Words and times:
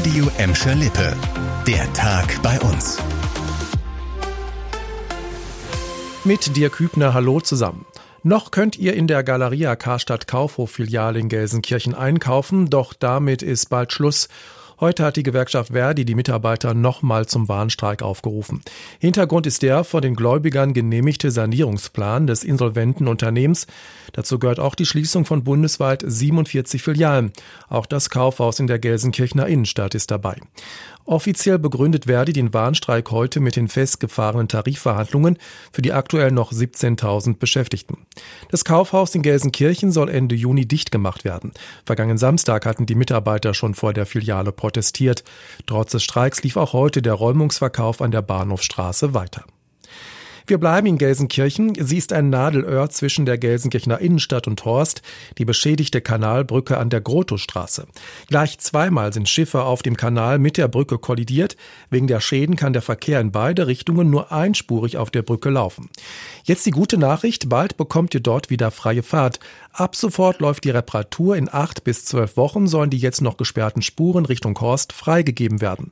Radio 0.00 0.30
Emscher 0.38 0.74
Lippe. 0.74 1.14
Der 1.66 1.92
Tag 1.92 2.40
bei 2.42 2.58
uns. 2.60 2.96
Mit 6.24 6.56
dir 6.56 6.70
Kübner, 6.70 7.12
hallo 7.12 7.40
zusammen. 7.40 7.84
Noch 8.22 8.50
könnt 8.50 8.78
ihr 8.78 8.94
in 8.94 9.08
der 9.08 9.22
Galeria 9.22 9.76
Karstadt 9.76 10.26
Kaufhof 10.26 10.70
Filiale 10.70 11.18
in 11.18 11.28
Gelsenkirchen 11.28 11.94
einkaufen, 11.94 12.70
doch 12.70 12.94
damit 12.94 13.42
ist 13.42 13.68
bald 13.68 13.92
Schluss. 13.92 14.28
Heute 14.80 15.04
hat 15.04 15.16
die 15.16 15.22
Gewerkschaft 15.22 15.72
Verdi 15.72 16.06
die 16.06 16.14
Mitarbeiter 16.14 16.72
nochmal 16.72 17.26
zum 17.26 17.48
Warnstreik 17.48 18.00
aufgerufen. 18.00 18.62
Hintergrund 18.98 19.46
ist 19.46 19.60
der 19.60 19.84
von 19.84 20.00
den 20.00 20.14
Gläubigern 20.14 20.72
genehmigte 20.72 21.30
Sanierungsplan 21.30 22.26
des 22.26 22.44
insolventen 22.44 23.06
Unternehmens. 23.06 23.66
Dazu 24.14 24.38
gehört 24.38 24.58
auch 24.58 24.74
die 24.74 24.86
Schließung 24.86 25.26
von 25.26 25.44
bundesweit 25.44 26.02
47 26.06 26.82
Filialen. 26.82 27.32
Auch 27.68 27.84
das 27.84 28.08
Kaufhaus 28.08 28.58
in 28.58 28.68
der 28.68 28.78
Gelsenkirchener 28.78 29.46
Innenstadt 29.46 29.94
ist 29.94 30.10
dabei. 30.10 30.40
Offiziell 31.10 31.58
begründet 31.58 32.04
Verdi 32.04 32.32
den 32.32 32.54
Warnstreik 32.54 33.10
heute 33.10 33.40
mit 33.40 33.56
den 33.56 33.66
festgefahrenen 33.66 34.46
Tarifverhandlungen 34.46 35.38
für 35.72 35.82
die 35.82 35.92
aktuell 35.92 36.30
noch 36.30 36.52
17.000 36.52 37.36
Beschäftigten. 37.36 38.06
Das 38.52 38.64
Kaufhaus 38.64 39.12
in 39.16 39.22
Gelsenkirchen 39.22 39.90
soll 39.90 40.08
Ende 40.08 40.36
Juni 40.36 40.66
dicht 40.66 40.92
gemacht 40.92 41.24
werden. 41.24 41.50
Vergangenen 41.84 42.16
Samstag 42.16 42.64
hatten 42.64 42.86
die 42.86 42.94
Mitarbeiter 42.94 43.54
schon 43.54 43.74
vor 43.74 43.92
der 43.92 44.06
Filiale 44.06 44.52
protestiert. 44.52 45.24
Trotz 45.66 45.90
des 45.90 46.04
Streiks 46.04 46.44
lief 46.44 46.56
auch 46.56 46.74
heute 46.74 47.02
der 47.02 47.14
Räumungsverkauf 47.14 48.02
an 48.02 48.12
der 48.12 48.22
Bahnhofstraße 48.22 49.12
weiter. 49.12 49.44
Wir 50.46 50.58
bleiben 50.58 50.86
in 50.86 50.98
Gelsenkirchen. 50.98 51.74
Sie 51.78 51.98
ist 51.98 52.12
ein 52.12 52.30
Nadelöhr 52.30 52.90
zwischen 52.90 53.26
der 53.26 53.38
Gelsenkirchener 53.38 53.98
Innenstadt 53.98 54.46
und 54.46 54.64
Horst, 54.64 55.02
die 55.38 55.44
beschädigte 55.44 56.00
Kanalbrücke 56.00 56.78
an 56.78 56.90
der 56.90 57.00
Grotowstraße. 57.00 57.86
Gleich 58.28 58.58
zweimal 58.58 59.12
sind 59.12 59.28
Schiffe 59.28 59.62
auf 59.62 59.82
dem 59.82 59.96
Kanal 59.96 60.38
mit 60.38 60.56
der 60.56 60.68
Brücke 60.68 60.98
kollidiert. 60.98 61.56
Wegen 61.90 62.06
der 62.06 62.20
Schäden 62.20 62.56
kann 62.56 62.72
der 62.72 62.82
Verkehr 62.82 63.20
in 63.20 63.32
beide 63.32 63.66
Richtungen 63.66 64.10
nur 64.10 64.32
einspurig 64.32 64.96
auf 64.96 65.10
der 65.10 65.22
Brücke 65.22 65.50
laufen. 65.50 65.90
Jetzt 66.44 66.66
die 66.66 66.70
gute 66.70 66.98
Nachricht, 66.98 67.48
bald 67.48 67.76
bekommt 67.76 68.14
ihr 68.14 68.20
dort 68.20 68.50
wieder 68.50 68.70
freie 68.70 69.02
Fahrt. 69.02 69.40
Ab 69.72 69.94
sofort 69.94 70.40
läuft 70.40 70.64
die 70.64 70.70
Reparatur. 70.70 71.36
In 71.36 71.48
acht 71.52 71.84
bis 71.84 72.04
zwölf 72.04 72.36
Wochen 72.36 72.66
sollen 72.66 72.90
die 72.90 72.98
jetzt 72.98 73.20
noch 73.20 73.36
gesperrten 73.36 73.82
Spuren 73.82 74.26
Richtung 74.26 74.58
Horst 74.60 74.92
freigegeben 74.92 75.60
werden. 75.60 75.90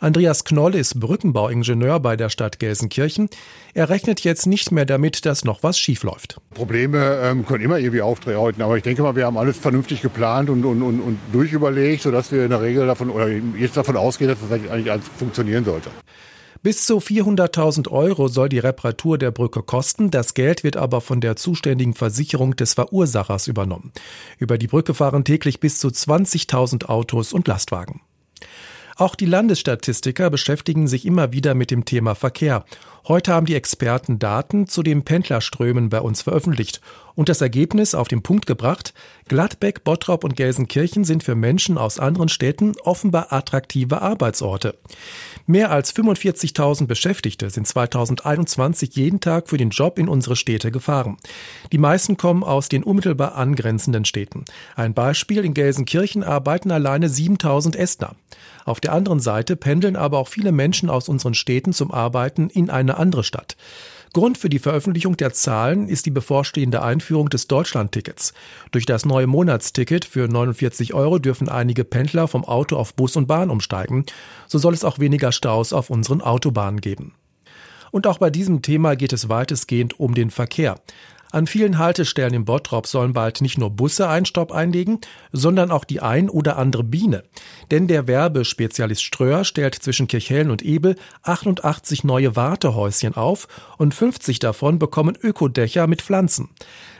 Andreas 0.00 0.44
Knoll 0.44 0.76
ist 0.76 1.00
Brückenbauingenieur 1.00 1.98
bei 1.98 2.16
der 2.16 2.28
Stadt 2.28 2.60
Gelsenkirchen. 2.60 3.28
Er 3.74 3.88
rechnet 3.88 4.20
jetzt 4.20 4.46
nicht 4.46 4.70
mehr 4.70 4.86
damit, 4.86 5.26
dass 5.26 5.44
noch 5.44 5.64
was 5.64 5.76
schiefläuft. 5.76 6.40
Probleme 6.54 7.20
ähm, 7.22 7.44
können 7.44 7.64
immer 7.64 7.78
irgendwie 7.78 8.02
auftreten, 8.02 8.62
aber 8.62 8.76
ich 8.76 8.84
denke 8.84 9.02
mal, 9.02 9.16
wir 9.16 9.26
haben 9.26 9.36
alles 9.36 9.58
vernünftig 9.58 10.00
geplant 10.00 10.50
und, 10.50 10.64
und, 10.64 10.82
und, 10.82 11.00
und 11.00 11.18
durchüberlegt, 11.32 12.02
sodass 12.02 12.30
wir 12.30 12.44
in 12.44 12.50
der 12.50 12.62
Regel 12.62 12.86
davon 12.86 13.10
oder 13.10 13.28
jetzt 13.28 13.76
davon 13.76 13.96
ausgehen, 13.96 14.30
dass 14.30 14.38
das 14.40 14.52
eigentlich 14.52 14.92
alles 14.92 15.04
funktionieren 15.18 15.64
sollte. 15.64 15.90
Bis 16.62 16.86
zu 16.86 16.98
400.000 16.98 17.88
Euro 17.88 18.28
soll 18.28 18.48
die 18.48 18.58
Reparatur 18.58 19.18
der 19.18 19.32
Brücke 19.32 19.62
kosten. 19.62 20.10
Das 20.10 20.34
Geld 20.34 20.62
wird 20.62 20.76
aber 20.76 21.00
von 21.00 21.20
der 21.20 21.34
zuständigen 21.34 21.94
Versicherung 21.94 22.54
des 22.54 22.74
Verursachers 22.74 23.48
übernommen. 23.48 23.92
Über 24.38 24.58
die 24.58 24.66
Brücke 24.68 24.94
fahren 24.94 25.24
täglich 25.24 25.60
bis 25.60 25.80
zu 25.80 25.88
20.000 25.88 26.86
Autos 26.86 27.32
und 27.32 27.48
Lastwagen. 27.48 28.00
Auch 28.98 29.14
die 29.14 29.26
Landesstatistiker 29.26 30.28
beschäftigen 30.28 30.88
sich 30.88 31.06
immer 31.06 31.30
wieder 31.30 31.54
mit 31.54 31.70
dem 31.70 31.84
Thema 31.84 32.16
Verkehr. 32.16 32.64
Heute 33.06 33.32
haben 33.32 33.46
die 33.46 33.54
Experten 33.54 34.18
Daten 34.18 34.66
zu 34.66 34.82
den 34.82 35.04
Pendlerströmen 35.04 35.88
bei 35.88 36.00
uns 36.00 36.22
veröffentlicht 36.22 36.80
und 37.18 37.28
das 37.28 37.40
Ergebnis 37.40 37.96
auf 37.96 38.06
den 38.06 38.22
Punkt 38.22 38.46
gebracht, 38.46 38.94
Gladbeck, 39.26 39.82
Bottrop 39.82 40.22
und 40.22 40.36
Gelsenkirchen 40.36 41.02
sind 41.02 41.24
für 41.24 41.34
Menschen 41.34 41.76
aus 41.76 41.98
anderen 41.98 42.28
Städten 42.28 42.74
offenbar 42.84 43.32
attraktive 43.32 44.02
Arbeitsorte. 44.02 44.78
Mehr 45.44 45.72
als 45.72 45.92
45.000 45.96 46.86
Beschäftigte 46.86 47.50
sind 47.50 47.66
2021 47.66 48.94
jeden 48.94 49.18
Tag 49.18 49.48
für 49.48 49.56
den 49.56 49.70
Job 49.70 49.98
in 49.98 50.08
unsere 50.08 50.36
Städte 50.36 50.70
gefahren. 50.70 51.16
Die 51.72 51.78
meisten 51.78 52.16
kommen 52.16 52.44
aus 52.44 52.68
den 52.68 52.84
unmittelbar 52.84 53.34
angrenzenden 53.34 54.04
Städten. 54.04 54.44
Ein 54.76 54.94
Beispiel, 54.94 55.44
in 55.44 55.54
Gelsenkirchen 55.54 56.22
arbeiten 56.22 56.70
alleine 56.70 57.08
7.000 57.08 57.74
Estner. 57.76 58.14
Auf 58.64 58.78
der 58.78 58.92
anderen 58.92 59.18
Seite 59.18 59.56
pendeln 59.56 59.96
aber 59.96 60.18
auch 60.18 60.28
viele 60.28 60.52
Menschen 60.52 60.90
aus 60.90 61.08
unseren 61.08 61.34
Städten 61.34 61.72
zum 61.72 61.90
Arbeiten 61.90 62.50
in 62.50 62.70
eine 62.70 62.97
andere 62.98 63.24
Stadt. 63.24 63.56
Grund 64.14 64.38
für 64.38 64.48
die 64.48 64.58
Veröffentlichung 64.58 65.16
der 65.16 65.32
Zahlen 65.32 65.88
ist 65.88 66.06
die 66.06 66.10
bevorstehende 66.10 66.82
Einführung 66.82 67.28
des 67.28 67.46
Deutschlandtickets. 67.46 68.32
Durch 68.70 68.86
das 68.86 69.04
neue 69.04 69.26
Monatsticket 69.26 70.04
für 70.04 70.28
49 70.28 70.94
Euro 70.94 71.18
dürfen 71.18 71.48
einige 71.48 71.84
Pendler 71.84 72.26
vom 72.26 72.44
Auto 72.44 72.76
auf 72.76 72.94
Bus 72.94 73.16
und 73.16 73.26
Bahn 73.26 73.50
umsteigen. 73.50 74.06
So 74.46 74.58
soll 74.58 74.72
es 74.72 74.84
auch 74.84 74.98
weniger 74.98 75.30
Staus 75.30 75.72
auf 75.72 75.90
unseren 75.90 76.22
Autobahnen 76.22 76.80
geben. 76.80 77.14
Und 77.90 78.06
auch 78.06 78.18
bei 78.18 78.30
diesem 78.30 78.62
Thema 78.62 78.96
geht 78.96 79.12
es 79.12 79.28
weitestgehend 79.28 79.98
um 79.98 80.14
den 80.14 80.30
Verkehr. 80.30 80.80
An 81.30 81.46
vielen 81.46 81.78
Haltestellen 81.78 82.32
im 82.32 82.44
Bottrop 82.46 82.86
sollen 82.86 83.12
bald 83.12 83.42
nicht 83.42 83.58
nur 83.58 83.70
Busse 83.70 84.08
einen 84.08 84.24
Stopp 84.24 84.50
einlegen, 84.50 84.98
sondern 85.30 85.70
auch 85.70 85.84
die 85.84 86.00
ein 86.00 86.30
oder 86.30 86.56
andere 86.56 86.84
Biene. 86.84 87.24
Denn 87.70 87.86
der 87.86 88.06
Werbespezialist 88.06 89.02
Ströer 89.02 89.44
stellt 89.44 89.74
zwischen 89.74 90.08
Kirchhellen 90.08 90.50
und 90.50 90.62
Ebel 90.62 90.96
88 91.24 92.04
neue 92.04 92.34
Wartehäuschen 92.34 93.14
auf 93.14 93.46
und 93.76 93.94
50 93.94 94.38
davon 94.38 94.78
bekommen 94.78 95.18
Ökodächer 95.22 95.86
mit 95.86 96.00
Pflanzen. 96.00 96.48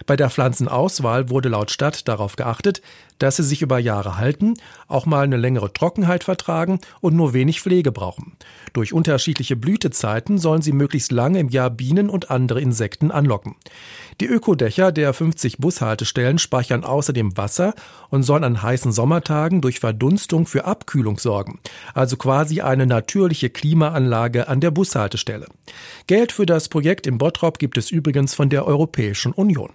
Bei 0.06 0.16
der 0.16 0.30
Pflanzenauswahl 0.30 1.28
wurde 1.28 1.50
laut 1.50 1.70
Stadt 1.70 2.08
darauf 2.08 2.36
geachtet, 2.36 2.82
dass 3.18 3.36
sie 3.36 3.42
sich 3.42 3.62
über 3.62 3.78
Jahre 3.78 4.16
halten, 4.16 4.54
auch 4.86 5.06
mal 5.06 5.24
eine 5.24 5.36
längere 5.36 5.72
Trockenheit 5.72 6.24
vertragen 6.24 6.78
und 7.00 7.14
nur 7.14 7.34
wenig 7.34 7.60
Pflege 7.60 7.92
brauchen. 7.92 8.36
Durch 8.72 8.92
unterschiedliche 8.92 9.56
Blütezeiten 9.56 10.38
sollen 10.38 10.62
sie 10.62 10.72
möglichst 10.72 11.12
lange 11.12 11.40
im 11.40 11.48
Jahr 11.48 11.70
Bienen 11.70 12.10
und 12.10 12.30
andere 12.30 12.60
Insekten 12.60 13.10
anlocken. 13.10 13.56
Die 14.20 14.26
Ökodächer 14.26 14.90
der 14.90 15.12
50 15.12 15.58
Bushaltestellen 15.58 16.38
speichern 16.38 16.82
außerdem 16.82 17.36
Wasser 17.36 17.74
und 18.10 18.24
sollen 18.24 18.42
an 18.42 18.62
heißen 18.62 18.90
Sommertagen 18.90 19.60
durch 19.60 19.78
Verdunstung 19.78 20.46
für 20.46 20.64
Abkühlung 20.64 21.18
sorgen. 21.18 21.60
Also 21.94 22.16
quasi 22.16 22.60
eine 22.60 22.86
natürliche 22.86 23.48
Klimaanlage 23.48 24.48
an 24.48 24.60
der 24.60 24.72
Bushaltestelle. 24.72 25.46
Geld 26.08 26.32
für 26.32 26.46
das 26.46 26.68
Projekt 26.68 27.06
im 27.06 27.18
Bottrop 27.18 27.60
gibt 27.60 27.78
es 27.78 27.92
übrigens 27.92 28.34
von 28.34 28.48
der 28.48 28.66
Europäischen 28.66 29.32
Union. 29.32 29.70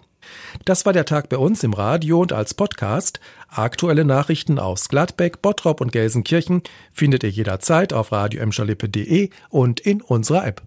Das 0.66 0.86
war 0.86 0.92
der 0.92 1.06
Tag 1.06 1.30
bei 1.30 1.38
uns 1.38 1.64
im 1.64 1.74
Radio 1.74 2.20
und 2.20 2.34
als 2.34 2.54
Podcast. 2.54 3.22
Aktuelle 3.48 4.04
Nachrichten 4.04 4.60
aus 4.60 4.90
Gladbeck, 4.90 5.42
Bottrop 5.42 5.80
und 5.80 5.94
Gelsenkirchen 5.94 6.64
findet 6.92 7.24
ihr 7.24 7.30
jederzeit 7.30 7.94
auf 7.94 8.12
radioemscherlippe.de 8.12 9.30
und 9.50 9.80
in 9.80 10.02
unserer 10.02 10.46
App. 10.46 10.64